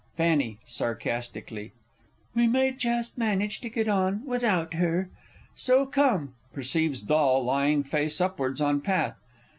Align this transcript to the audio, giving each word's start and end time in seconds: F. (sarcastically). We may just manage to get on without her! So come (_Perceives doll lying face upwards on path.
F. 0.17 0.55
(sarcastically). 0.65 1.73
We 2.33 2.47
may 2.47 2.71
just 2.71 3.19
manage 3.19 3.61
to 3.61 3.69
get 3.69 3.87
on 3.87 4.25
without 4.25 4.73
her! 4.73 5.11
So 5.53 5.85
come 5.85 6.33
(_Perceives 6.55 7.05
doll 7.05 7.43
lying 7.43 7.83
face 7.83 8.19
upwards 8.19 8.59
on 8.61 8.81
path. 8.81 9.17